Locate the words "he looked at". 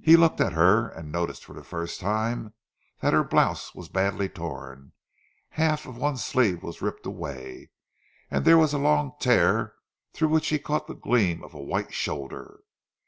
0.00-0.52